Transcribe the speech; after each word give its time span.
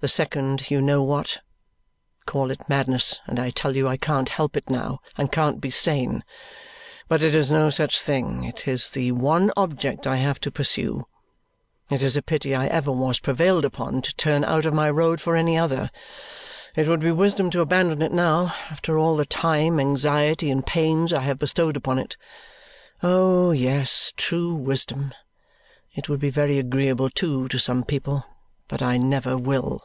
The 0.00 0.08
second, 0.08 0.70
you 0.70 0.82
know 0.82 1.02
what. 1.02 1.40
Call 2.26 2.50
it 2.50 2.68
madness, 2.68 3.20
and 3.26 3.38
I 3.38 3.48
tell 3.48 3.74
you 3.74 3.88
I 3.88 3.96
can't 3.96 4.28
help 4.28 4.54
it 4.54 4.68
now, 4.68 5.00
and 5.16 5.32
can't 5.32 5.62
be 5.62 5.70
sane. 5.70 6.24
But 7.08 7.22
it 7.22 7.34
is 7.34 7.50
no 7.50 7.70
such 7.70 7.98
thing; 8.02 8.44
it 8.44 8.68
is 8.68 8.90
the 8.90 9.12
one 9.12 9.50
object 9.56 10.06
I 10.06 10.16
have 10.18 10.38
to 10.40 10.50
pursue. 10.50 11.06
It 11.90 12.02
is 12.02 12.16
a 12.16 12.22
pity 12.22 12.54
I 12.54 12.66
ever 12.66 12.92
was 12.92 13.18
prevailed 13.18 13.64
upon 13.64 14.02
to 14.02 14.14
turn 14.16 14.44
out 14.44 14.66
of 14.66 14.74
my 14.74 14.90
road 14.90 15.22
for 15.22 15.36
any 15.36 15.56
other. 15.56 15.90
It 16.76 16.86
would 16.86 17.00
be 17.00 17.10
wisdom 17.10 17.48
to 17.52 17.62
abandon 17.62 18.02
it 18.02 18.12
now, 18.12 18.54
after 18.70 18.98
all 18.98 19.16
the 19.16 19.24
time, 19.24 19.80
anxiety, 19.80 20.50
and 20.50 20.66
pains 20.66 21.14
I 21.14 21.22
have 21.22 21.38
bestowed 21.38 21.78
upon 21.78 21.98
it! 21.98 22.18
Oh, 23.02 23.52
yes, 23.52 24.12
true 24.18 24.54
wisdom. 24.54 25.14
It 25.94 26.10
would 26.10 26.20
be 26.20 26.28
very 26.28 26.58
agreeable, 26.58 27.08
too, 27.08 27.48
to 27.48 27.58
some 27.58 27.84
people; 27.84 28.26
but 28.68 28.82
I 28.82 28.98
never 28.98 29.38
will." 29.38 29.82